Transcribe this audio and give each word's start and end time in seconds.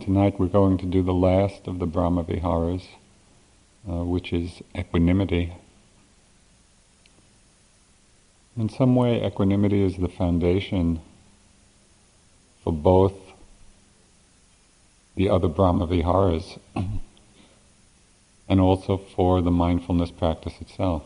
tonight 0.00 0.40
we're 0.40 0.46
going 0.46 0.78
to 0.78 0.86
do 0.86 1.02
the 1.02 1.12
last 1.12 1.66
of 1.66 1.78
the 1.78 1.86
Brahma 1.86 2.24
Viharas, 2.24 2.84
uh, 3.88 4.02
which 4.02 4.32
is 4.32 4.62
equanimity. 4.74 5.52
In 8.56 8.68
some 8.68 8.96
way, 8.96 9.24
equanimity 9.24 9.82
is 9.82 9.98
the 9.98 10.08
foundation 10.08 11.00
for 12.64 12.72
both 12.72 13.12
the 15.16 15.28
other 15.28 15.48
Brahma 15.48 15.86
Viharas 15.86 16.58
and 18.48 18.60
also 18.60 18.96
for 18.96 19.42
the 19.42 19.50
mindfulness 19.50 20.10
practice 20.10 20.54
itself. 20.60 21.04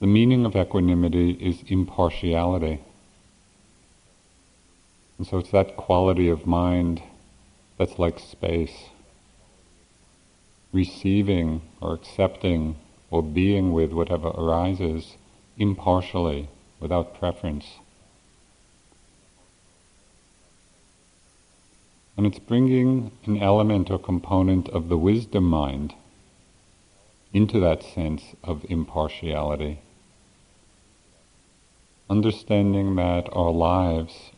The 0.00 0.06
meaning 0.06 0.46
of 0.46 0.56
equanimity 0.56 1.32
is 1.32 1.62
impartiality. 1.68 2.80
And 5.18 5.26
so 5.26 5.38
it's 5.38 5.50
that 5.50 5.76
quality 5.76 6.28
of 6.28 6.46
mind 6.46 7.02
that's 7.78 7.98
like 7.98 8.18
space, 8.18 8.88
receiving 10.72 11.62
or 11.80 11.94
accepting 11.94 12.76
or 13.10 13.22
being 13.22 13.72
with 13.72 13.92
whatever 13.92 14.28
arises 14.28 15.16
impartially, 15.56 16.48
without 16.80 17.18
preference. 17.18 17.78
And 22.16 22.26
it's 22.26 22.38
bringing 22.38 23.12
an 23.24 23.40
element 23.40 23.90
or 23.90 23.98
component 23.98 24.68
of 24.68 24.88
the 24.88 24.98
wisdom 24.98 25.44
mind 25.44 25.94
into 27.32 27.58
that 27.60 27.82
sense 27.82 28.22
of 28.42 28.64
impartiality. 28.68 29.80
Understanding 32.08 32.94
that 32.96 33.28
our 33.32 33.50
lives 33.50 34.30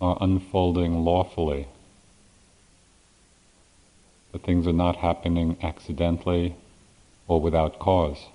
are 0.00 0.16
unfolding 0.20 1.04
lawfully, 1.04 1.68
that 4.32 4.42
things 4.42 4.66
are 4.66 4.72
not 4.72 4.96
happening 4.96 5.56
accidentally 5.62 6.54
or 7.28 7.40
without 7.40 7.78
cause. 7.78 8.26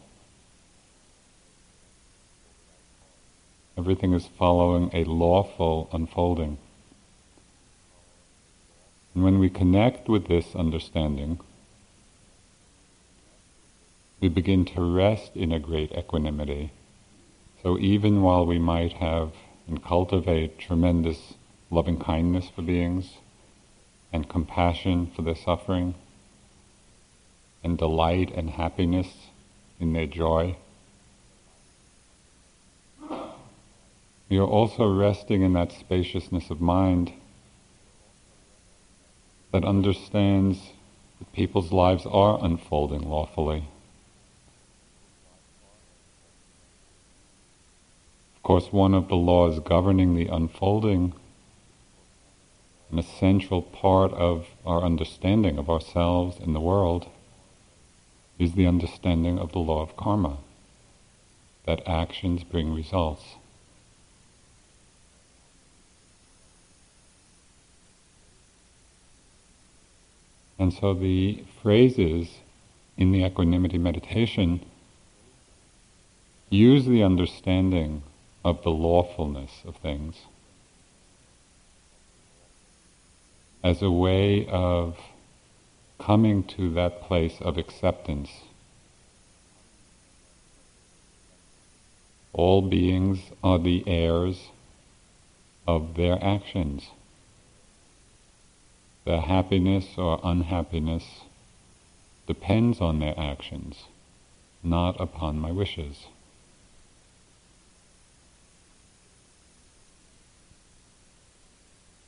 Everything 3.77 4.13
is 4.13 4.25
following 4.25 4.89
a 4.93 5.03
lawful 5.03 5.89
unfolding. 5.91 6.57
And 9.13 9.23
when 9.23 9.39
we 9.39 9.49
connect 9.49 10.07
with 10.07 10.27
this 10.27 10.55
understanding, 10.55 11.39
we 14.21 14.29
begin 14.29 14.65
to 14.65 14.81
rest 14.81 15.35
in 15.35 15.51
a 15.51 15.59
great 15.59 15.91
equanimity. 15.91 16.71
So 17.63 17.77
even 17.79 18.21
while 18.21 18.45
we 18.45 18.59
might 18.59 18.93
have 18.93 19.31
and 19.67 19.83
cultivate 19.83 20.59
tremendous 20.59 21.33
loving 21.69 21.99
kindness 21.99 22.49
for 22.55 22.61
beings 22.61 23.17
and 24.13 24.29
compassion 24.29 25.11
for 25.15 25.21
their 25.21 25.35
suffering 25.35 25.95
and 27.63 27.77
delight 27.77 28.31
and 28.35 28.51
happiness 28.51 29.07
in 29.79 29.93
their 29.93 30.05
joy, 30.05 30.55
You're 34.27 34.47
also 34.47 34.91
resting 34.91 35.43
in 35.43 35.53
that 35.53 35.71
spaciousness 35.71 36.49
of 36.49 36.59
mind 36.59 37.13
that 39.51 39.63
understands 39.63 40.59
that 41.19 41.31
people's 41.31 41.71
lives 41.71 42.05
are 42.07 42.43
unfolding 42.43 43.07
lawfully. 43.07 43.65
Of 48.35 48.43
course, 48.43 48.73
one 48.73 48.93
of 48.95 49.07
the 49.09 49.15
laws 49.15 49.59
governing 49.59 50.15
the 50.15 50.27
unfolding, 50.27 51.13
an 52.91 52.99
essential 52.99 53.61
part 53.61 54.11
of 54.13 54.47
our 54.65 54.81
understanding 54.81 55.57
of 55.57 55.69
ourselves 55.69 56.37
and 56.39 56.55
the 56.55 56.59
world, 56.59 57.07
is 58.37 58.53
the 58.53 58.67
understanding 58.67 59.39
of 59.39 59.51
the 59.51 59.59
law 59.59 59.81
of 59.81 59.95
karma, 59.95 60.37
that 61.65 61.87
actions 61.87 62.43
bring 62.43 62.73
results. 62.73 63.35
And 70.57 70.73
so 70.73 70.93
the 70.93 71.43
phrases 71.61 72.39
in 72.97 73.11
the 73.11 73.25
equanimity 73.25 73.77
meditation 73.77 74.65
use 76.49 76.85
the 76.85 77.03
understanding 77.03 78.03
of 78.43 78.63
the 78.63 78.71
lawfulness 78.71 79.61
of 79.65 79.75
things 79.77 80.15
as 83.65 83.81
a 83.81 83.89
way 83.89 84.45
of 84.45 84.95
coming 85.99 86.43
to 86.43 86.71
that 86.71 87.01
place 87.01 87.41
of 87.41 87.57
acceptance. 87.57 88.29
All 92.31 92.61
beings 92.61 93.31
are 93.43 93.57
the 93.57 93.83
heirs 93.87 94.49
of 95.67 95.95
their 95.95 96.23
actions. 96.23 96.91
Their 99.03 99.21
happiness 99.21 99.97
or 99.97 100.19
unhappiness 100.23 101.21
depends 102.27 102.79
on 102.79 102.99
their 102.99 103.19
actions, 103.19 103.85
not 104.61 105.01
upon 105.01 105.39
my 105.39 105.51
wishes. 105.51 106.05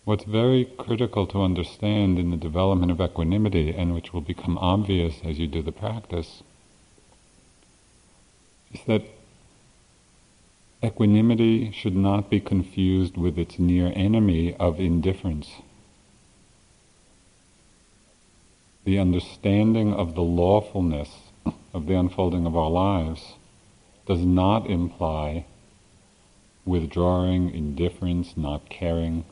What's 0.08 0.24
very 0.24 0.64
critical 0.64 1.28
to 1.28 1.42
understand 1.42 2.18
in 2.18 2.32
the 2.32 2.38
development 2.38 2.94
of 2.94 3.02
equanimity, 3.02 3.72
and 3.72 3.94
which 3.94 4.14
will 4.14 4.22
become 4.22 4.58
obvious 4.58 5.16
as 5.26 5.38
you 5.38 5.48
do 5.48 5.62
the 5.62 5.74
practice, 5.74 6.44
is 8.72 8.80
that 8.88 9.04
equanimity 10.82 11.74
should 11.74 11.98
not 11.98 12.30
be 12.30 12.40
confused 12.40 13.18
with 13.18 13.38
its 13.38 13.60
near 13.60 13.92
enemy 13.98 14.56
of 14.56 14.80
indifference. 14.80 15.50
the 18.88 18.98
understanding 18.98 19.94
of 19.94 20.16
the 20.16 20.22
lawfulness 20.22 21.10
of 21.74 21.88
the 21.88 21.94
unfolding 21.94 22.46
of 22.46 22.56
our 22.56 22.70
lives 22.70 23.34
does 24.06 24.24
not 24.24 24.66
imply 24.70 25.46
withdrawing, 26.66 27.54
indifference, 27.54 28.38
not 28.38 28.70
caring. 28.70 29.26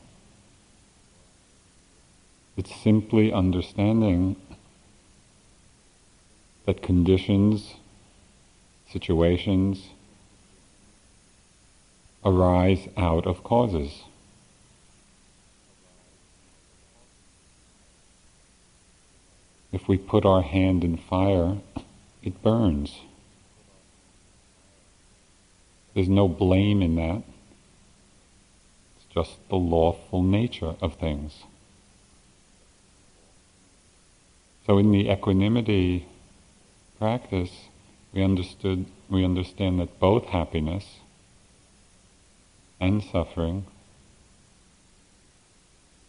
It's 2.56 2.74
simply 2.74 3.30
understanding 3.32 4.36
that 6.64 6.82
conditions, 6.82 7.74
situations 8.90 9.90
arise 12.24 12.88
out 12.96 13.26
of 13.26 13.44
causes. 13.44 14.04
If 19.70 19.86
we 19.86 19.98
put 19.98 20.24
our 20.24 20.42
hand 20.42 20.82
in 20.82 20.96
fire, 20.96 21.58
it 22.22 22.42
burns. 22.42 23.00
There's 25.92 26.08
no 26.08 26.26
blame 26.26 26.80
in 26.80 26.96
that. 26.96 27.22
It's 28.96 29.14
just 29.14 29.48
the 29.50 29.56
lawful 29.56 30.22
nature 30.22 30.74
of 30.80 30.94
things. 30.94 31.44
So 34.66 34.78
in 34.78 34.90
the 34.90 35.08
equanimity 35.08 36.06
practice, 36.98 37.68
we 38.12 38.24
understood 38.24 38.86
we 39.08 39.24
understand 39.24 39.78
that 39.78 40.00
both 40.00 40.24
happiness 40.24 40.96
and 42.80 43.00
suffering 43.00 43.66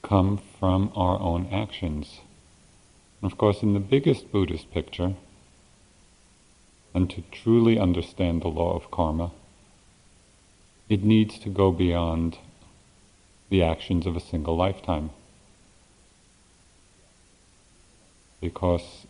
come 0.01 0.39
from 0.59 0.91
our 0.95 1.19
own 1.19 1.47
actions. 1.51 2.21
And 3.21 3.31
Of 3.31 3.37
course, 3.37 3.61
in 3.61 3.75
the 3.75 3.79
biggest 3.79 4.31
Buddhist 4.31 4.71
picture, 4.71 5.13
and 6.95 7.09
to 7.11 7.21
truly 7.31 7.77
understand 7.77 8.41
the 8.41 8.47
law 8.47 8.75
of 8.75 8.89
karma, 8.89 9.31
it 10.89 11.03
needs 11.03 11.37
to 11.39 11.49
go 11.49 11.71
beyond 11.71 12.39
the 13.49 13.61
actions 13.61 14.07
of 14.07 14.15
a 14.15 14.19
single 14.19 14.57
lifetime. 14.57 15.11
Because 18.41 19.07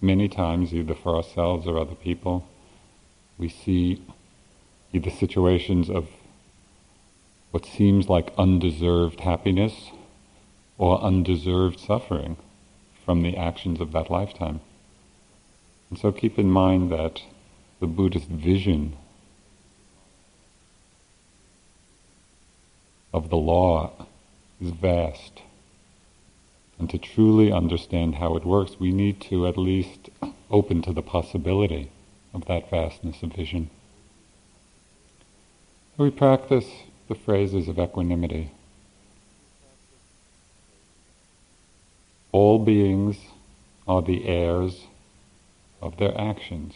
many 0.00 0.28
times, 0.28 0.74
either 0.74 0.94
for 0.94 1.16
ourselves 1.16 1.66
or 1.66 1.78
other 1.78 1.94
people, 1.94 2.46
we 3.38 3.48
see 3.48 4.02
either 4.92 5.10
situations 5.10 5.88
of 5.90 6.08
what 7.50 7.64
seems 7.64 8.08
like 8.08 8.32
undeserved 8.36 9.20
happiness 9.20 9.90
or 10.78 11.00
undeserved 11.00 11.80
suffering 11.80 12.36
from 13.04 13.22
the 13.22 13.36
actions 13.36 13.80
of 13.80 13.92
that 13.92 14.10
lifetime. 14.10 14.60
And 15.90 15.98
so 15.98 16.12
keep 16.12 16.38
in 16.38 16.50
mind 16.50 16.90
that 16.90 17.22
the 17.80 17.86
Buddhist 17.86 18.28
vision 18.28 18.96
of 23.12 23.30
the 23.30 23.36
law 23.36 23.92
is 24.60 24.70
vast. 24.70 25.42
And 26.78 26.90
to 26.90 26.98
truly 26.98 27.50
understand 27.50 28.16
how 28.16 28.36
it 28.36 28.44
works, 28.44 28.78
we 28.78 28.92
need 28.92 29.20
to 29.22 29.46
at 29.46 29.56
least 29.56 30.10
open 30.50 30.82
to 30.82 30.92
the 30.92 31.02
possibility 31.02 31.90
of 32.34 32.44
that 32.46 32.68
vastness 32.70 33.22
of 33.22 33.32
vision. 33.32 33.70
We 35.96 36.10
practice 36.10 36.68
the 37.08 37.14
phrases 37.14 37.68
of 37.68 37.78
equanimity. 37.78 38.50
All 42.32 42.58
beings 42.58 43.16
are 43.88 44.02
the 44.02 44.26
heirs 44.26 44.84
of 45.80 45.96
their 45.96 46.18
actions, 46.20 46.74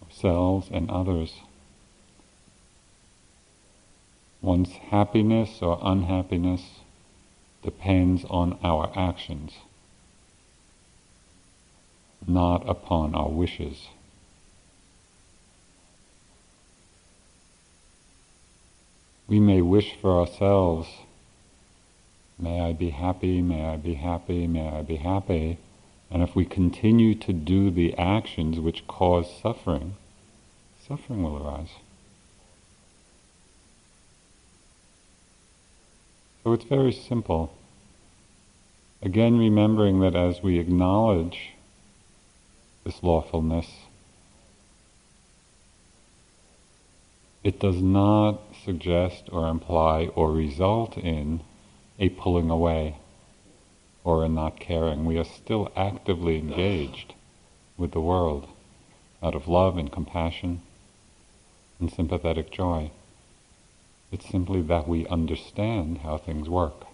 of 0.00 0.12
selves 0.12 0.68
and 0.70 0.88
others. 0.90 1.34
One's 4.40 4.70
happiness 4.70 5.60
or 5.60 5.80
unhappiness 5.82 6.62
depends 7.66 8.24
on 8.30 8.56
our 8.62 8.92
actions, 8.96 9.52
not 12.24 12.66
upon 12.68 13.12
our 13.12 13.28
wishes. 13.28 13.88
We 19.26 19.40
may 19.40 19.60
wish 19.60 19.96
for 20.00 20.20
ourselves, 20.20 20.86
may 22.38 22.60
I 22.60 22.72
be 22.72 22.90
happy, 22.90 23.42
may 23.42 23.64
I 23.64 23.76
be 23.76 23.94
happy, 23.94 24.46
may 24.46 24.68
I 24.68 24.82
be 24.82 24.96
happy, 24.96 25.58
and 26.08 26.22
if 26.22 26.36
we 26.36 26.44
continue 26.44 27.16
to 27.16 27.32
do 27.32 27.72
the 27.72 27.98
actions 27.98 28.60
which 28.60 28.86
cause 28.86 29.28
suffering, 29.42 29.96
suffering 30.86 31.24
will 31.24 31.44
arise. 31.44 31.70
So 36.46 36.52
it's 36.52 36.62
very 36.62 36.92
simple. 36.92 37.52
Again, 39.02 39.36
remembering 39.36 39.98
that 39.98 40.14
as 40.14 40.44
we 40.44 40.60
acknowledge 40.60 41.54
this 42.84 43.02
lawfulness, 43.02 43.66
it 47.42 47.58
does 47.58 47.82
not 47.82 48.38
suggest 48.64 49.24
or 49.32 49.48
imply 49.48 50.06
or 50.14 50.30
result 50.30 50.96
in 50.96 51.40
a 51.98 52.10
pulling 52.10 52.48
away 52.48 52.98
or 54.04 54.24
a 54.24 54.28
not 54.28 54.60
caring. 54.60 55.04
We 55.04 55.18
are 55.18 55.24
still 55.24 55.72
actively 55.74 56.38
engaged 56.38 57.14
with 57.76 57.90
the 57.90 58.00
world 58.00 58.46
out 59.20 59.34
of 59.34 59.48
love 59.48 59.78
and 59.78 59.90
compassion 59.90 60.62
and 61.80 61.90
sympathetic 61.90 62.52
joy. 62.52 62.92
It's 64.16 64.30
simply 64.30 64.62
that 64.62 64.88
we 64.88 65.06
understand 65.08 65.98
how 65.98 66.16
things 66.16 66.48
work. 66.48 66.86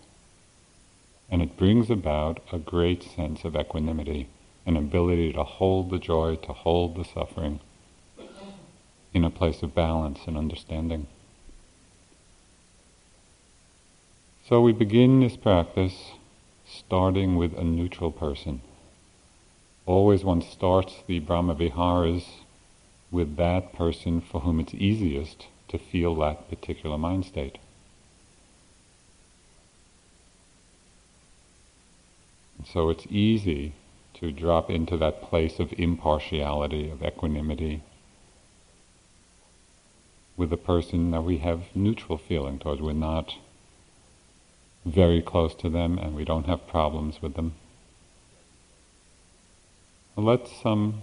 And 1.30 1.40
it 1.40 1.56
brings 1.56 1.88
about 1.88 2.40
a 2.50 2.58
great 2.58 3.04
sense 3.04 3.44
of 3.44 3.54
equanimity, 3.54 4.26
an 4.66 4.76
ability 4.76 5.32
to 5.34 5.44
hold 5.44 5.90
the 5.90 6.00
joy, 6.00 6.34
to 6.34 6.52
hold 6.52 6.96
the 6.96 7.04
suffering 7.04 7.60
in 9.14 9.22
a 9.22 9.30
place 9.30 9.62
of 9.62 9.72
balance 9.72 10.18
and 10.26 10.36
understanding. 10.36 11.06
So 14.48 14.60
we 14.60 14.72
begin 14.72 15.20
this 15.20 15.36
practice 15.36 16.14
starting 16.66 17.36
with 17.36 17.56
a 17.56 17.62
neutral 17.62 18.10
person. 18.10 18.62
Always 19.86 20.24
one 20.24 20.42
starts 20.42 21.04
the 21.06 21.20
Brahma 21.20 21.54
Viharas 21.54 22.24
with 23.12 23.36
that 23.36 23.72
person 23.72 24.20
for 24.20 24.40
whom 24.40 24.58
it's 24.58 24.74
easiest 24.74 25.46
to 25.72 25.78
feel 25.78 26.14
that 26.16 26.48
particular 26.48 26.96
mind 26.96 27.24
state. 27.24 27.58
So 32.64 32.90
it's 32.90 33.06
easy 33.10 33.72
to 34.14 34.30
drop 34.30 34.70
into 34.70 34.96
that 34.98 35.22
place 35.22 35.58
of 35.58 35.72
impartiality, 35.72 36.90
of 36.90 37.02
equanimity, 37.02 37.82
with 40.36 40.52
a 40.52 40.56
person 40.56 41.10
that 41.10 41.22
we 41.22 41.38
have 41.38 41.62
neutral 41.74 42.18
feeling 42.18 42.58
towards. 42.58 42.80
We're 42.80 42.92
not 42.92 43.34
very 44.84 45.22
close 45.22 45.54
to 45.56 45.70
them 45.70 45.98
and 45.98 46.14
we 46.14 46.24
don't 46.24 46.46
have 46.46 46.66
problems 46.68 47.20
with 47.22 47.34
them. 47.34 47.54
Let 50.16 50.46
some 50.46 51.02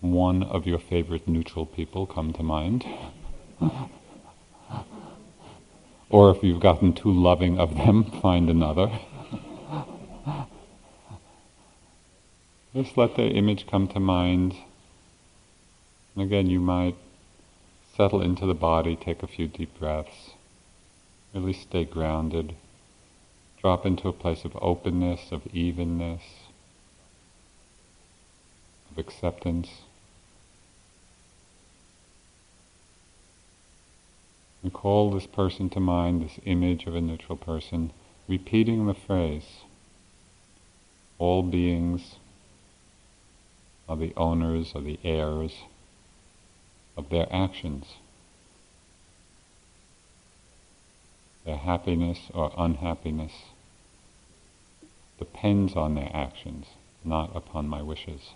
one 0.00 0.42
of 0.42 0.66
your 0.66 0.78
favorite 0.78 1.28
neutral 1.28 1.66
people 1.66 2.06
come 2.06 2.32
to 2.32 2.42
mind. 2.42 2.84
Or 6.08 6.30
if 6.30 6.42
you've 6.42 6.60
gotten 6.60 6.92
too 6.92 7.12
loving 7.12 7.58
of 7.58 7.74
them, 7.74 8.04
find 8.04 8.48
another. 8.48 9.00
Just 12.74 12.96
let 12.96 13.16
the 13.16 13.28
image 13.28 13.66
come 13.66 13.88
to 13.88 13.98
mind. 13.98 14.54
And 16.14 16.24
again, 16.24 16.48
you 16.48 16.60
might 16.60 16.96
settle 17.96 18.20
into 18.20 18.46
the 18.46 18.54
body, 18.54 18.94
take 18.94 19.22
a 19.22 19.26
few 19.26 19.48
deep 19.48 19.78
breaths, 19.78 20.32
really 21.34 21.54
stay 21.54 21.84
grounded, 21.84 22.54
drop 23.60 23.86
into 23.86 24.08
a 24.08 24.12
place 24.12 24.44
of 24.44 24.56
openness, 24.60 25.32
of 25.32 25.46
evenness, 25.54 26.22
of 28.90 28.98
acceptance. 28.98 29.68
And 34.62 34.72
call 34.72 35.10
this 35.10 35.26
person 35.26 35.68
to 35.70 35.80
mind, 35.80 36.22
this 36.22 36.40
image 36.44 36.86
of 36.86 36.94
a 36.94 37.00
neutral 37.00 37.36
person, 37.36 37.92
repeating 38.26 38.86
the 38.86 38.94
phrase, 38.94 39.60
all 41.18 41.42
beings 41.42 42.16
are 43.88 43.96
the 43.96 44.12
owners, 44.16 44.74
are 44.74 44.80
the 44.80 44.98
heirs 45.04 45.52
of 46.96 47.08
their 47.10 47.28
actions. 47.30 47.94
Their 51.44 51.56
happiness 51.56 52.18
or 52.34 52.52
unhappiness 52.58 53.32
depends 55.18 55.76
on 55.76 55.94
their 55.94 56.10
actions, 56.12 56.66
not 57.04 57.34
upon 57.36 57.68
my 57.68 57.82
wishes. 57.82 58.30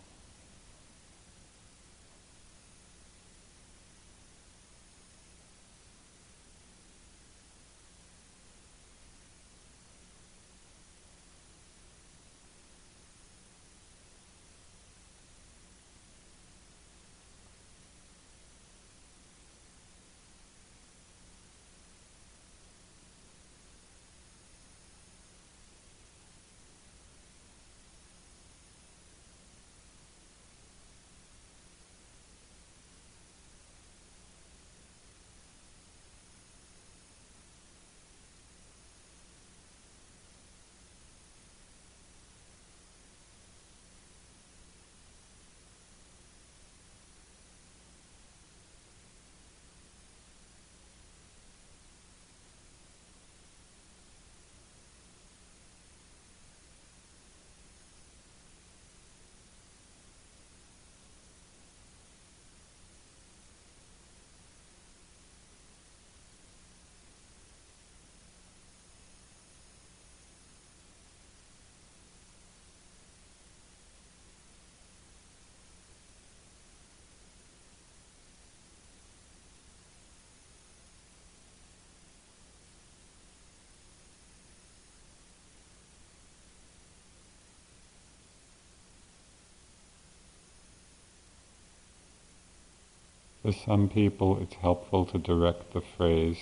For 93.50 93.56
some 93.56 93.88
people, 93.88 94.40
it's 94.40 94.54
helpful 94.54 95.04
to 95.06 95.18
direct 95.18 95.72
the 95.72 95.80
phrase 95.80 96.38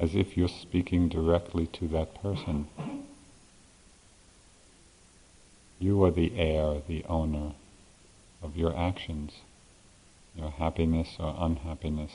as 0.00 0.16
if 0.16 0.36
you're 0.36 0.48
speaking 0.48 1.08
directly 1.08 1.68
to 1.68 1.86
that 1.86 2.20
person. 2.20 2.66
You 5.78 6.02
are 6.02 6.10
the 6.10 6.36
heir, 6.36 6.82
the 6.88 7.04
owner 7.04 7.52
of 8.42 8.56
your 8.56 8.76
actions. 8.76 9.30
Your 10.34 10.50
happiness 10.50 11.18
or 11.20 11.36
unhappiness 11.38 12.14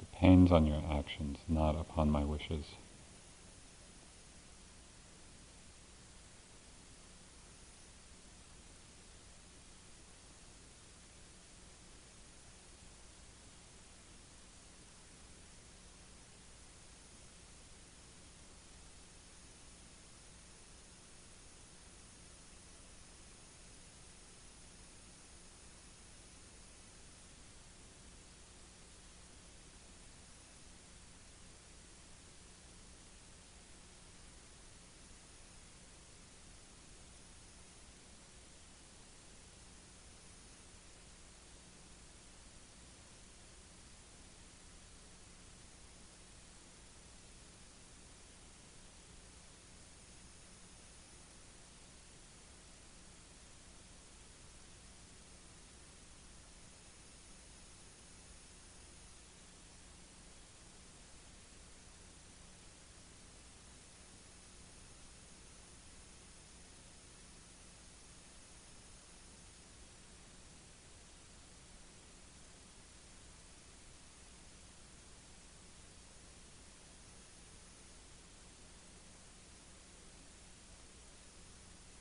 depends 0.00 0.50
on 0.50 0.66
your 0.66 0.82
actions, 0.90 1.38
not 1.46 1.76
upon 1.76 2.10
my 2.10 2.24
wishes. 2.24 2.64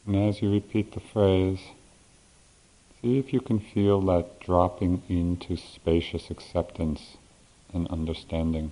And 0.08 0.16
as 0.16 0.42
you 0.42 0.50
repeat 0.50 0.94
the 0.94 1.02
phrase, 1.02 1.60
see 3.02 3.20
if 3.20 3.34
you 3.34 3.42
can 3.42 3.60
feel 3.60 4.00
that 4.04 4.40
dropping 4.40 5.04
into 5.10 5.58
spacious 5.58 6.32
acceptance 6.32 7.18
and 7.74 7.90
understanding. 7.90 8.72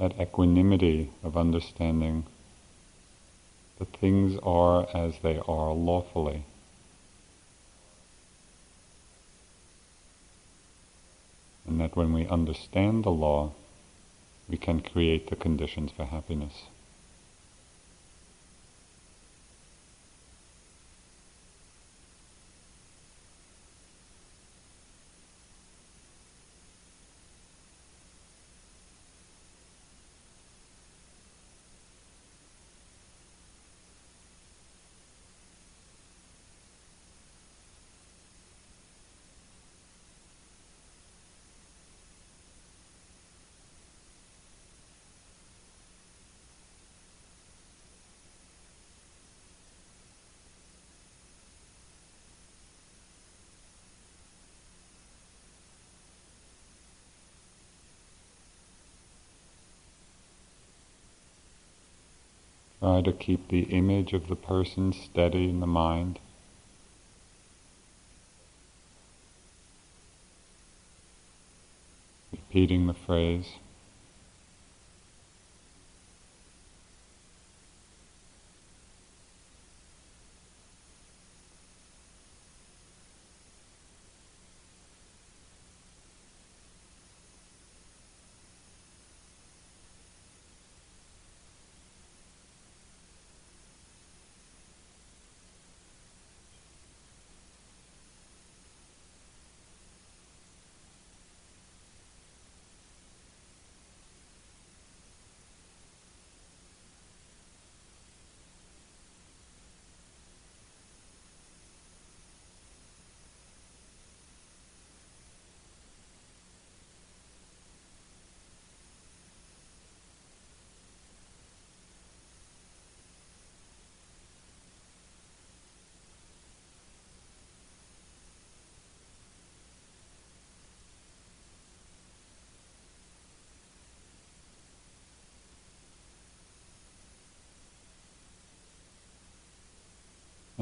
That 0.00 0.20
equanimity 0.20 1.10
of 1.22 1.36
understanding 1.36 2.26
that 3.78 3.96
things 3.98 4.36
are 4.42 4.88
as 4.92 5.20
they 5.22 5.38
are 5.46 5.72
lawfully. 5.72 6.42
And 11.68 11.80
that 11.80 11.94
when 11.94 12.12
we 12.12 12.26
understand 12.26 13.04
the 13.04 13.10
law, 13.10 13.52
we 14.48 14.56
can 14.56 14.80
create 14.80 15.30
the 15.30 15.36
conditions 15.36 15.90
for 15.96 16.04
happiness. 16.04 16.64
Try 62.84 63.00
to 63.00 63.12
keep 63.14 63.48
the 63.48 63.62
image 63.62 64.12
of 64.12 64.28
the 64.28 64.36
person 64.36 64.92
steady 64.92 65.48
in 65.48 65.60
the 65.60 65.66
mind. 65.66 66.18
Repeating 72.30 72.86
the 72.86 72.92
phrase. 72.92 73.52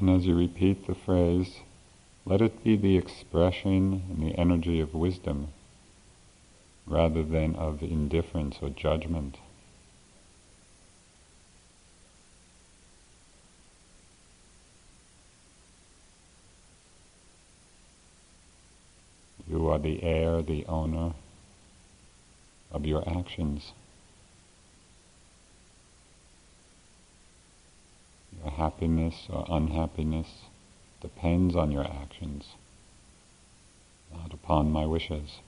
And 0.03 0.11
as 0.11 0.27
you 0.27 0.35
repeat 0.35 0.89
the 0.89 0.97
phrase, 0.97 1.61
let 2.25 2.43
it 2.43 2.65
be 2.65 2.75
the 2.75 2.97
expression 2.97 4.03
and 4.11 4.21
the 4.21 4.37
energy 4.37 4.81
of 4.81 4.95
wisdom 4.95 5.53
rather 6.89 7.23
than 7.23 7.55
of 7.55 7.85
indifference 7.85 8.57
or 8.61 8.71
judgment. 8.71 9.37
You 19.49 19.69
are 19.69 19.79
the 19.79 20.03
heir, 20.03 20.43
the 20.43 20.67
owner 20.67 21.13
of 22.73 22.85
your 22.85 23.09
actions. 23.09 23.71
Your 28.41 28.51
happiness 28.53 29.27
or 29.29 29.45
unhappiness 29.49 30.29
depends 31.01 31.57
on 31.57 31.73
your 31.73 31.85
actions, 31.85 32.45
not 34.13 34.33
upon 34.33 34.71
my 34.71 34.87
wishes. 34.87 35.41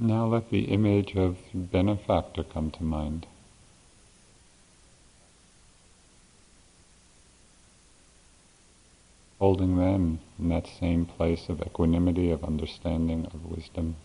Now 0.00 0.26
let 0.26 0.50
the 0.50 0.66
image 0.66 1.16
of 1.16 1.38
benefactor 1.52 2.44
come 2.44 2.70
to 2.70 2.84
mind. 2.84 3.26
Holding 9.40 9.76
them 9.76 10.20
in 10.38 10.50
that 10.50 10.68
same 10.68 11.04
place 11.04 11.48
of 11.48 11.60
equanimity, 11.60 12.30
of 12.30 12.44
understanding, 12.44 13.26
of 13.26 13.44
wisdom. 13.44 13.96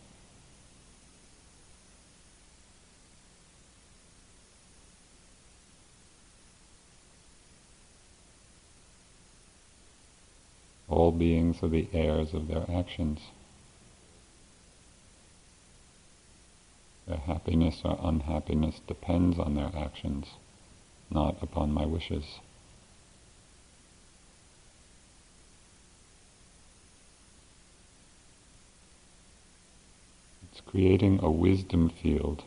All 10.89 11.11
beings 11.11 11.61
are 11.61 11.67
the 11.67 11.87
heirs 11.93 12.33
of 12.33 12.47
their 12.47 12.65
actions. 12.67 13.19
Their 17.05 17.17
happiness 17.17 17.81
or 17.83 17.97
unhappiness 18.01 18.79
depends 18.87 19.37
on 19.37 19.55
their 19.55 19.71
actions, 19.75 20.27
not 21.09 21.41
upon 21.41 21.71
my 21.73 21.85
wishes. 21.85 22.39
It's 30.51 30.61
creating 30.61 31.19
a 31.21 31.29
wisdom 31.29 31.89
field 31.89 32.43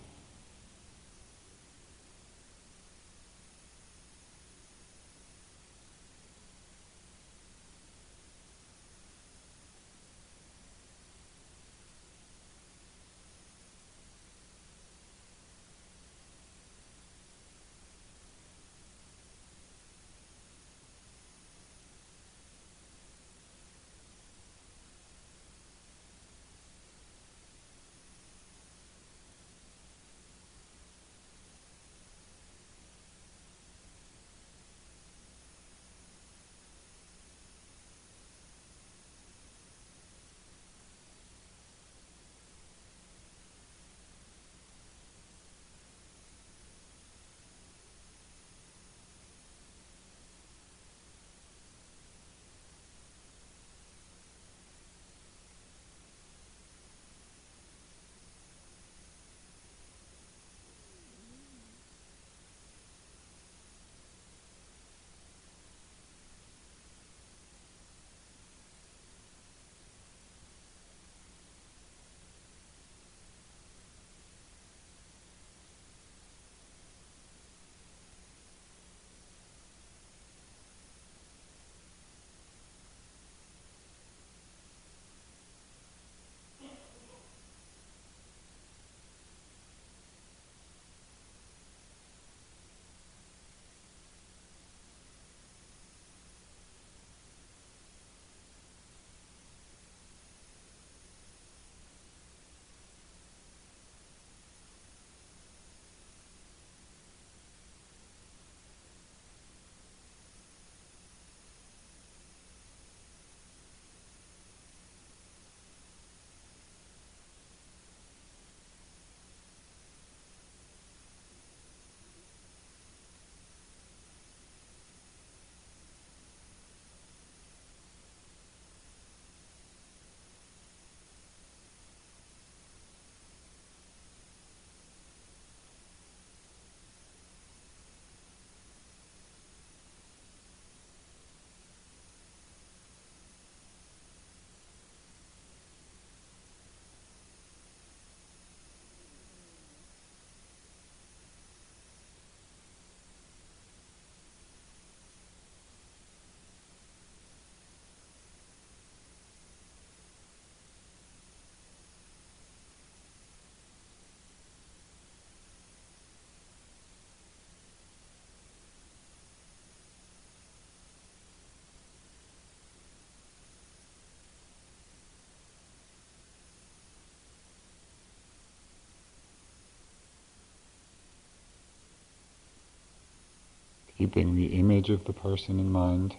keeping 183.99 184.35
the 184.35 184.59
image 184.59 184.91
of 184.91 185.05
the 185.05 185.13
person 185.13 185.59
in 185.59 185.71
mind. 185.71 186.15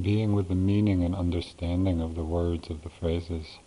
Being 0.00 0.32
with 0.32 0.48
the 0.48 0.54
meaning 0.54 1.02
and 1.02 1.14
understanding 1.14 2.00
of 2.00 2.14
the 2.14 2.22
words 2.22 2.70
of 2.70 2.82
the 2.82 2.88
phrases. 2.88 3.58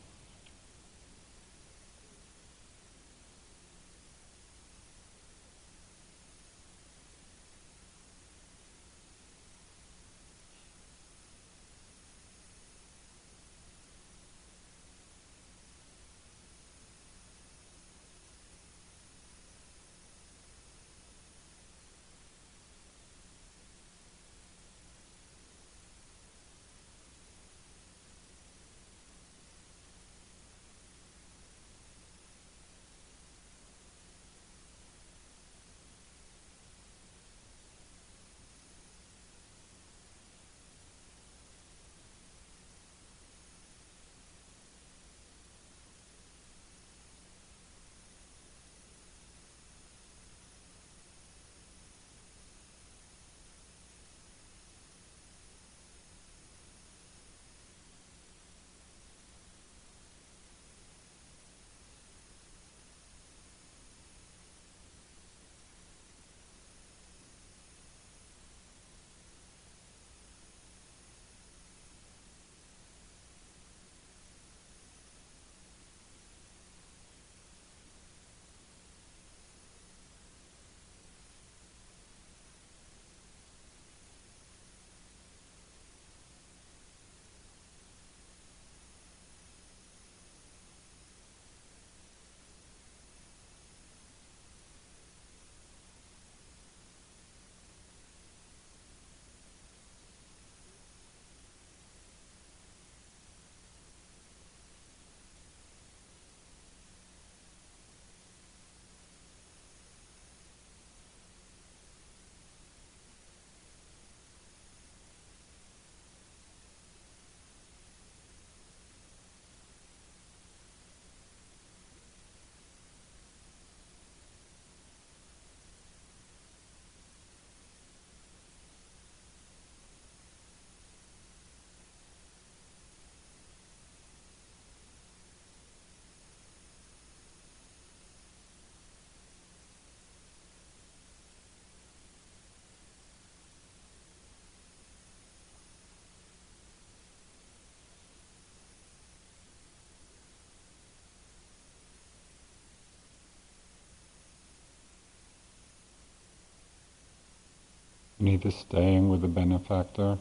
Either 158.28 158.52
staying 158.52 159.10
with 159.10 159.22
the 159.22 159.28
benefactor 159.28 160.18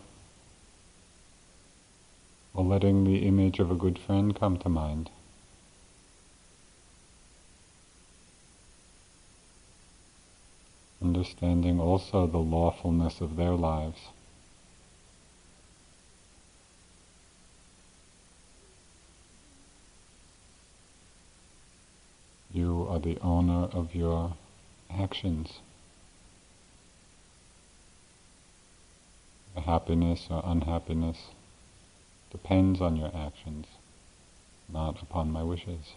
or 2.55 2.65
letting 2.65 3.05
the 3.05 3.27
image 3.27 3.59
of 3.59 3.71
a 3.71 3.75
good 3.75 3.99
friend 3.99 4.39
come 4.39 4.57
to 4.59 4.69
mind. 4.69 5.11
Understanding 11.03 11.81
also 11.81 12.27
the 12.27 12.39
lawfulness 12.39 13.21
of 13.21 13.37
their 13.37 13.53
lives. 13.53 14.01
You 22.53 22.87
are 22.91 22.99
the 22.99 23.19
owner 23.21 23.69
of 23.73 23.95
your 23.95 24.35
actions. 24.91 25.61
The 29.55 29.63
happiness 29.63 30.29
or 30.31 30.43
unhappiness 30.45 31.19
depends 32.31 32.81
on 32.81 32.97
your 32.97 33.11
actions, 33.15 33.67
not 34.69 35.03
upon 35.03 35.31
my 35.31 35.43
wishes. 35.43 35.95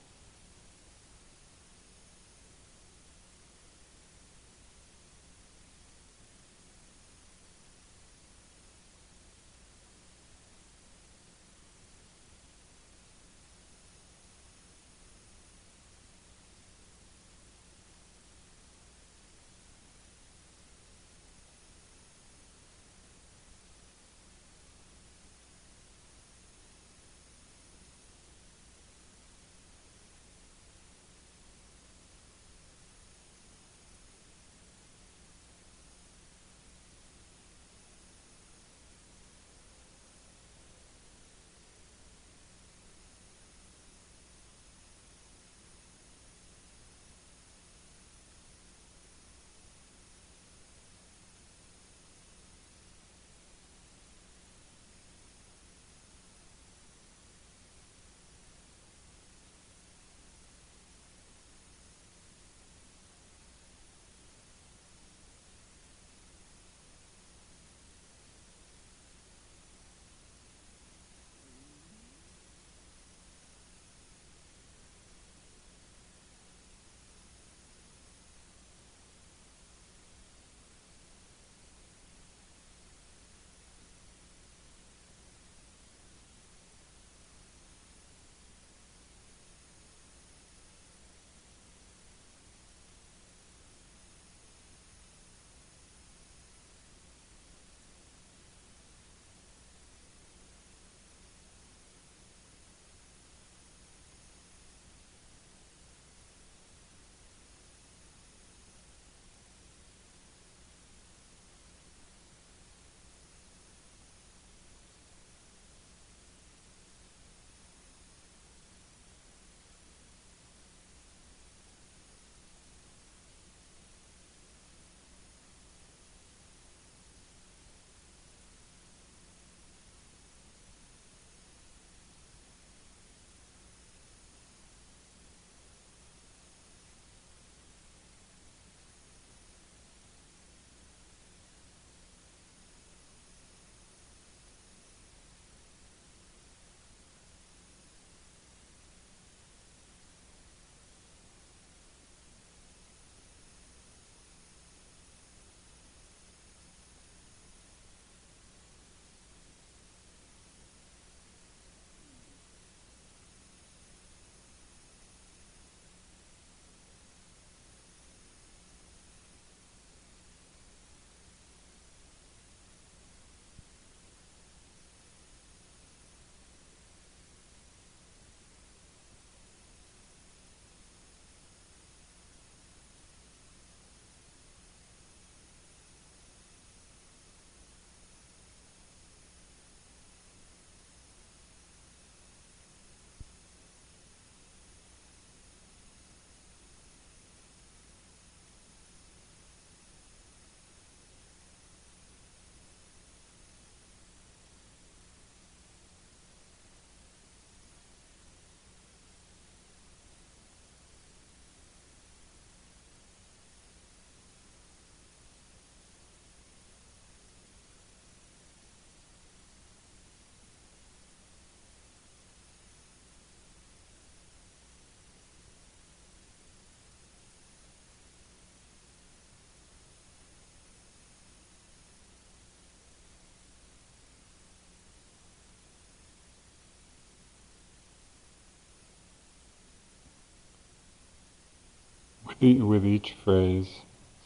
With 242.44 242.86
each 242.86 243.14
phrase, 243.14 243.84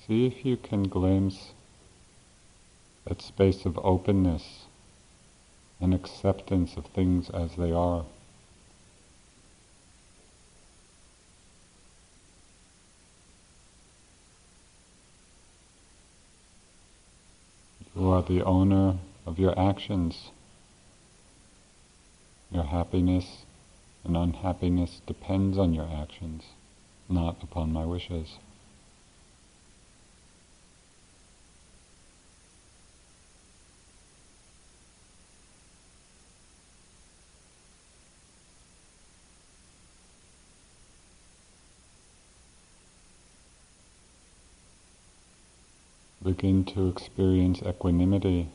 see 0.07 0.25
if 0.25 0.43
you 0.43 0.57
can 0.57 0.87
glimpse 0.87 1.51
that 3.05 3.21
space 3.21 3.63
of 3.63 3.77
openness 3.83 4.65
and 5.79 5.93
acceptance 5.93 6.75
of 6.77 6.87
things 6.87 7.29
as 7.29 7.55
they 7.57 7.71
are. 7.71 8.05
You 17.95 18.09
are 18.09 18.23
the 18.23 18.41
owner 18.41 18.97
of 19.27 19.37
your 19.37 19.57
actions. 19.59 20.31
Your 22.49 22.63
happiness 22.63 23.43
and 24.03 24.17
unhappiness 24.17 25.01
depends 25.05 25.59
on 25.59 25.75
your 25.75 25.87
actions, 25.87 26.45
not 27.09 27.37
upon 27.41 27.71
my 27.71 27.85
wishes. 27.85 28.37
begin 46.27 46.65
to 46.65 46.89
experience 46.89 47.61
equanimity. 47.61 48.49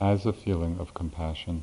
as 0.00 0.26
a 0.26 0.32
feeling 0.32 0.80
of 0.80 0.92
compassion. 0.94 1.62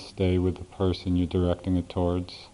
Stay 0.00 0.38
with 0.38 0.56
the 0.56 0.64
person 0.64 1.16
you're 1.16 1.26
directing 1.26 1.76
it 1.76 1.88
towards. 1.88 2.48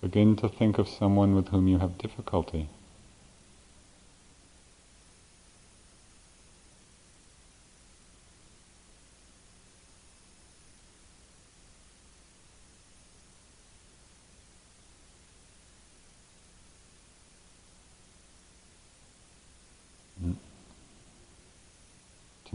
Begin 0.00 0.36
to 0.36 0.48
think 0.48 0.78
of 0.78 0.88
someone 0.88 1.34
with 1.34 1.48
whom 1.48 1.66
you 1.66 1.78
have 1.78 1.98
difficulty. 1.98 2.68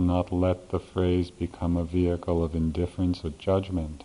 Not 0.10 0.32
let 0.34 0.72
the 0.72 0.80
phrase 0.80 1.30
become 1.30 1.78
a 1.78 1.84
vehicle 1.84 2.44
of 2.44 2.56
indifference 2.56 3.24
or 3.24 3.30
judgment, 3.30 4.04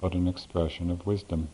but 0.00 0.14
an 0.14 0.26
expression 0.26 0.90
of 0.90 1.06
wisdom. 1.06 1.46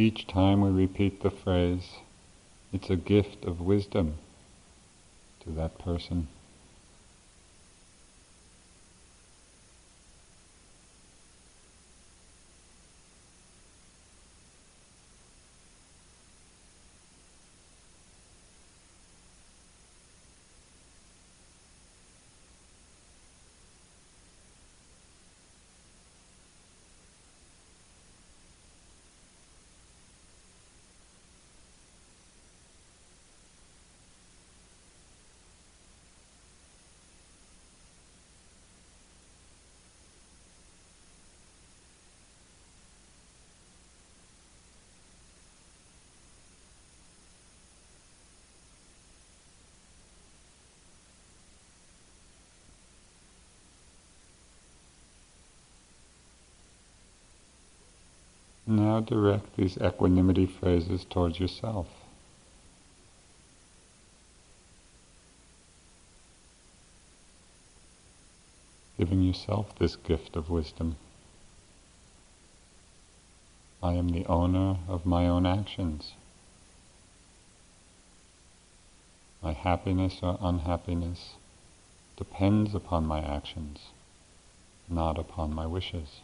Each 0.00 0.26
time 0.26 0.62
we 0.62 0.70
repeat 0.70 1.20
the 1.20 1.30
phrase, 1.30 1.96
it's 2.72 2.88
a 2.88 2.96
gift 2.96 3.44
of 3.44 3.60
wisdom 3.60 4.14
to 5.40 5.50
that 5.50 5.78
person. 5.78 6.28
Now 58.70 59.00
direct 59.00 59.56
these 59.56 59.76
equanimity 59.78 60.46
phrases 60.46 61.04
towards 61.04 61.40
yourself. 61.40 61.88
Giving 68.96 69.22
yourself 69.22 69.76
this 69.76 69.96
gift 69.96 70.36
of 70.36 70.50
wisdom. 70.50 70.94
I 73.82 73.94
am 73.94 74.10
the 74.10 74.24
owner 74.26 74.76
of 74.86 75.04
my 75.04 75.26
own 75.26 75.46
actions. 75.46 76.12
My 79.42 79.52
happiness 79.52 80.20
or 80.22 80.38
unhappiness 80.40 81.34
depends 82.16 82.76
upon 82.76 83.04
my 83.04 83.18
actions, 83.18 83.80
not 84.88 85.18
upon 85.18 85.52
my 85.52 85.66
wishes. 85.66 86.20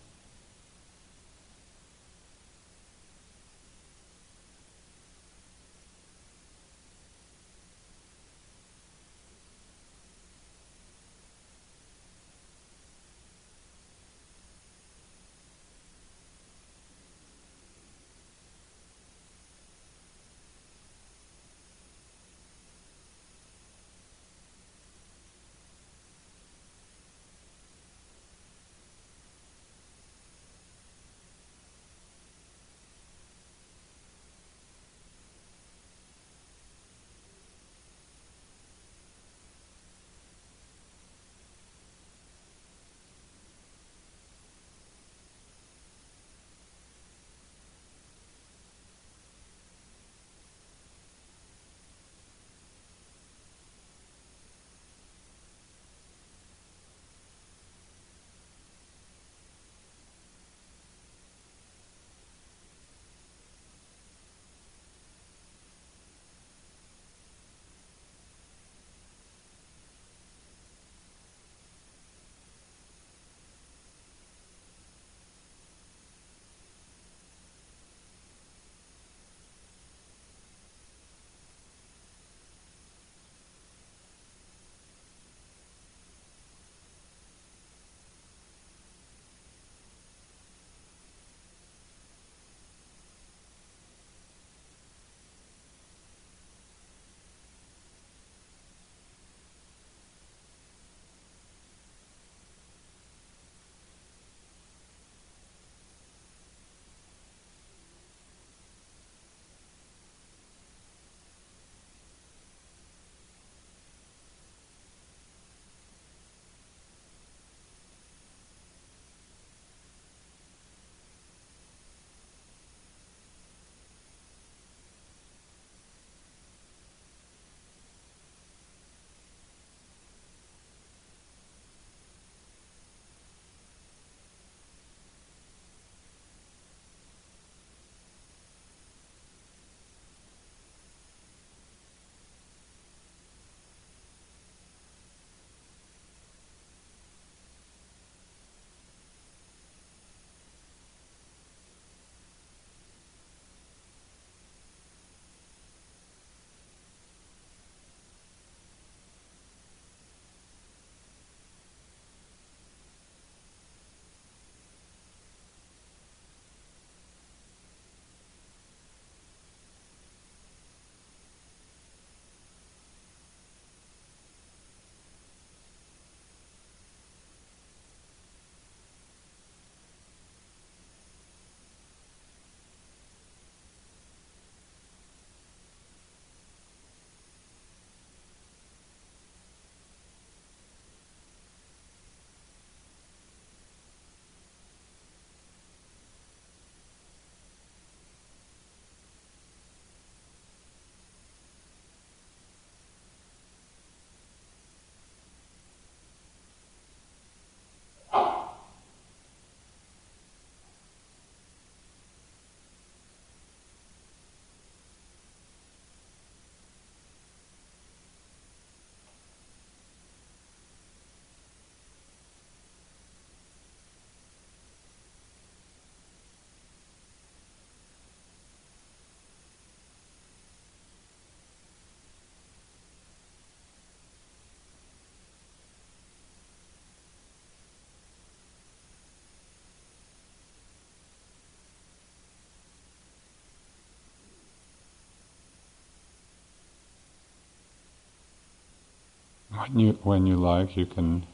When 249.66 249.80
you, 249.80 249.92
when 250.04 250.26
you 250.26 250.36
like, 250.36 250.76
you 250.76 250.86
can 250.86 251.26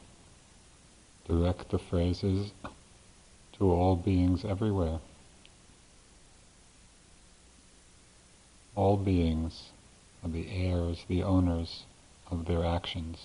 direct 1.27 1.69
the 1.69 1.77
phrases 1.77 2.51
to 3.57 3.69
all 3.69 3.95
beings 3.95 4.43
everywhere. 4.43 4.99
All 8.75 8.97
beings 8.97 9.69
are 10.23 10.29
the 10.29 10.47
heirs, 10.49 11.05
the 11.07 11.21
owners 11.21 11.83
of 12.31 12.45
their 12.45 12.65
actions. 12.65 13.19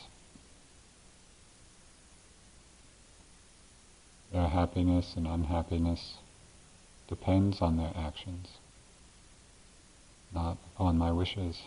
Their 4.30 4.48
happiness 4.48 5.14
and 5.16 5.26
unhappiness 5.26 6.18
depends 7.08 7.62
on 7.62 7.78
their 7.78 7.92
actions, 7.96 8.48
not 10.34 10.58
upon 10.74 10.98
my 10.98 11.12
wishes. 11.12 11.62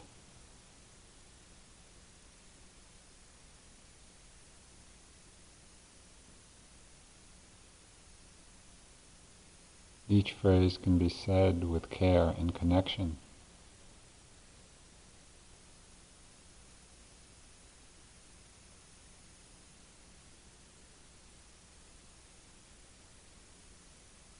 Each 10.11 10.33
phrase 10.33 10.77
can 10.77 10.97
be 10.97 11.07
said 11.07 11.63
with 11.63 11.89
care 11.89 12.35
and 12.37 12.53
connection. 12.53 13.15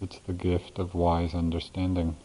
It's 0.02 0.20
the 0.20 0.34
gift 0.34 0.78
of 0.78 0.94
wise 0.94 1.34
understanding. 1.34 2.18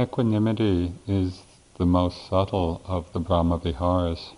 Equanimity 0.00 0.92
is 1.08 1.42
the 1.76 1.84
most 1.84 2.28
subtle 2.28 2.80
of 2.84 3.12
the 3.12 3.18
Brahma 3.18 3.58
Viharas. 3.58 4.30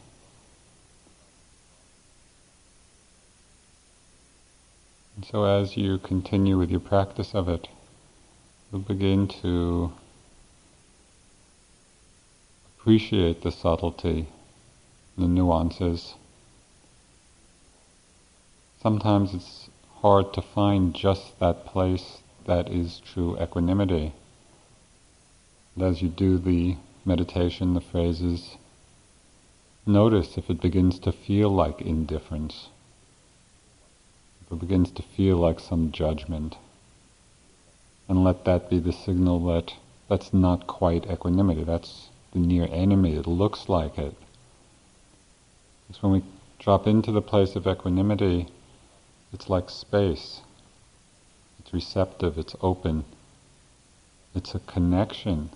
And 5.14 5.26
so 5.26 5.44
as 5.44 5.76
you 5.76 5.98
continue 5.98 6.56
with 6.56 6.70
your 6.70 6.80
practice 6.80 7.34
of 7.34 7.46
it, 7.46 7.68
you'll 8.72 8.80
begin 8.80 9.28
to 9.42 9.92
appreciate 12.78 13.42
the 13.42 13.52
subtlety, 13.52 14.28
the 15.18 15.28
nuances. 15.28 16.14
Sometimes 18.80 19.34
it's 19.34 19.68
hard 19.96 20.32
to 20.32 20.40
find 20.40 20.94
just 20.94 21.38
that 21.38 21.66
place 21.66 22.22
that 22.46 22.70
is 22.70 22.98
true 23.00 23.38
equanimity. 23.38 24.14
As 25.78 26.02
you 26.02 26.08
do 26.08 26.36
the 26.36 26.76
meditation, 27.04 27.74
the 27.74 27.80
phrases, 27.80 28.56
notice 29.86 30.36
if 30.36 30.50
it 30.50 30.60
begins 30.60 30.98
to 30.98 31.12
feel 31.12 31.48
like 31.48 31.80
indifference, 31.80 32.68
if 34.42 34.52
it 34.52 34.58
begins 34.58 34.90
to 34.90 35.02
feel 35.02 35.36
like 35.36 35.60
some 35.60 35.92
judgment, 35.92 36.56
and 38.08 38.24
let 38.24 38.44
that 38.44 38.68
be 38.68 38.78
the 38.80 38.92
signal 38.92 39.38
that 39.46 39.74
that's 40.08 40.34
not 40.34 40.66
quite 40.66 41.08
equanimity, 41.08 41.62
that's 41.62 42.08
the 42.32 42.40
near 42.40 42.68
enemy, 42.70 43.14
it 43.14 43.26
looks 43.28 43.68
like 43.68 43.96
it. 43.96 44.16
Because 45.86 46.02
when 46.02 46.12
we 46.12 46.24
drop 46.58 46.86
into 46.86 47.12
the 47.12 47.22
place 47.22 47.54
of 47.54 47.66
equanimity, 47.66 48.48
it's 49.32 49.48
like 49.48 49.70
space. 49.70 50.40
It's 51.60 51.72
receptive, 51.72 52.36
it's 52.36 52.56
open. 52.60 53.04
It's 54.34 54.54
a 54.54 54.60
connection 54.60 55.50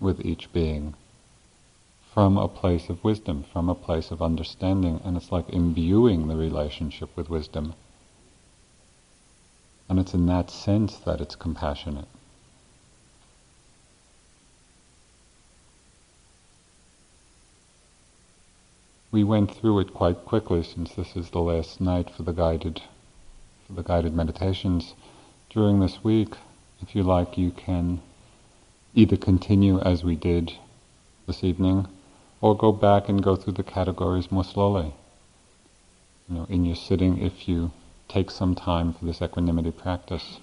with 0.00 0.24
each 0.24 0.52
being 0.52 0.94
from 2.12 2.36
a 2.36 2.48
place 2.48 2.88
of 2.88 3.04
wisdom, 3.04 3.44
from 3.52 3.68
a 3.68 3.74
place 3.74 4.10
of 4.10 4.20
understanding, 4.20 5.00
and 5.04 5.16
it's 5.16 5.30
like 5.30 5.48
imbuing 5.50 6.26
the 6.26 6.36
relationship 6.36 7.08
with 7.16 7.30
wisdom. 7.30 7.74
And 9.88 9.98
it's 9.98 10.14
in 10.14 10.26
that 10.26 10.50
sense 10.50 10.96
that 10.96 11.20
it's 11.20 11.36
compassionate. 11.36 12.08
We 19.12 19.24
went 19.24 19.50
through 19.50 19.80
it 19.80 19.92
quite 19.92 20.24
quickly 20.24 20.62
since 20.62 20.94
this 20.94 21.16
is 21.16 21.30
the 21.30 21.40
last 21.40 21.80
night 21.80 22.10
for 22.10 22.22
the 22.22 22.32
guided 22.32 22.82
for 23.66 23.72
the 23.72 23.82
guided 23.82 24.14
meditations. 24.14 24.94
During 25.48 25.80
this 25.80 26.02
week, 26.02 26.34
if 26.80 26.94
you 26.94 27.02
like, 27.02 27.36
you 27.36 27.50
can 27.50 28.00
either 28.94 29.16
continue 29.16 29.78
as 29.80 30.04
we 30.04 30.16
did 30.16 30.52
this 31.26 31.44
evening, 31.44 31.86
or 32.40 32.56
go 32.56 32.72
back 32.72 33.08
and 33.08 33.22
go 33.22 33.36
through 33.36 33.52
the 33.52 33.62
categories 33.62 34.32
more 34.32 34.44
slowly. 34.44 34.92
You 36.28 36.36
know, 36.36 36.46
in 36.48 36.64
your 36.64 36.76
sitting, 36.76 37.18
if 37.18 37.48
you 37.48 37.70
take 38.08 38.30
some 38.30 38.54
time 38.54 38.92
for 38.92 39.04
this 39.04 39.22
equanimity 39.22 39.70
practice, 39.70 40.38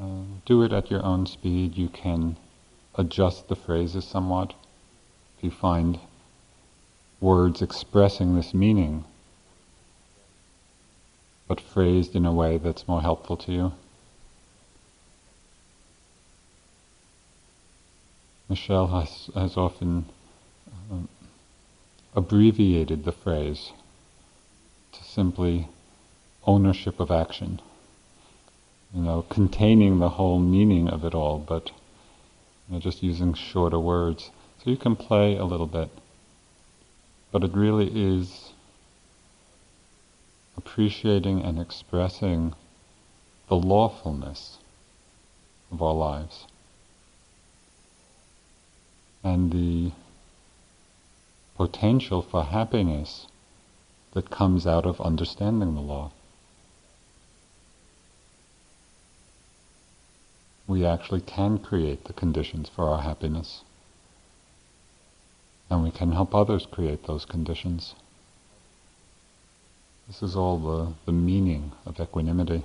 uh, 0.00 0.22
do 0.46 0.62
it 0.62 0.72
at 0.72 0.90
your 0.90 1.04
own 1.04 1.26
speed. 1.26 1.76
You 1.76 1.88
can 1.88 2.36
adjust 2.94 3.48
the 3.48 3.56
phrases 3.56 4.04
somewhat. 4.04 4.54
If 5.36 5.44
you 5.44 5.50
find 5.50 5.98
words 7.20 7.62
expressing 7.62 8.36
this 8.36 8.54
meaning, 8.54 9.04
but 11.46 11.60
phrased 11.60 12.14
in 12.14 12.26
a 12.26 12.32
way 12.32 12.58
that's 12.58 12.86
more 12.86 13.02
helpful 13.02 13.36
to 13.38 13.52
you. 13.52 13.72
Michelle 18.48 18.86
has, 18.86 19.30
has 19.34 19.56
often 19.58 20.06
um, 20.90 21.08
abbreviated 22.14 23.04
the 23.04 23.12
phrase 23.12 23.72
to 24.92 25.04
simply 25.04 25.68
ownership 26.46 26.98
of 26.98 27.10
action. 27.10 27.60
You 28.94 29.02
know, 29.02 29.22
containing 29.28 29.98
the 29.98 30.08
whole 30.10 30.40
meaning 30.40 30.88
of 30.88 31.04
it 31.04 31.14
all, 31.14 31.38
but 31.38 31.70
you 32.68 32.74
know, 32.74 32.80
just 32.80 33.02
using 33.02 33.34
shorter 33.34 33.78
words. 33.78 34.30
So 34.64 34.70
you 34.70 34.78
can 34.78 34.96
play 34.96 35.36
a 35.36 35.44
little 35.44 35.66
bit. 35.66 35.90
But 37.30 37.44
it 37.44 37.52
really 37.52 37.90
is 37.94 38.52
appreciating 40.56 41.42
and 41.42 41.60
expressing 41.60 42.54
the 43.48 43.56
lawfulness 43.56 44.56
of 45.70 45.82
our 45.82 45.94
lives 45.94 46.46
and 49.22 49.52
the 49.52 49.92
potential 51.56 52.22
for 52.22 52.44
happiness 52.44 53.26
that 54.12 54.30
comes 54.30 54.66
out 54.66 54.86
of 54.86 55.00
understanding 55.00 55.74
the 55.74 55.80
law. 55.80 56.10
We 60.66 60.84
actually 60.84 61.22
can 61.22 61.58
create 61.58 62.04
the 62.04 62.12
conditions 62.12 62.68
for 62.68 62.88
our 62.90 63.02
happiness 63.02 63.62
and 65.70 65.82
we 65.82 65.90
can 65.90 66.12
help 66.12 66.34
others 66.34 66.66
create 66.66 67.06
those 67.06 67.24
conditions. 67.24 67.94
This 70.06 70.22
is 70.22 70.34
all 70.34 70.58
the, 70.58 70.94
the 71.04 71.12
meaning 71.12 71.72
of 71.84 72.00
equanimity. 72.00 72.64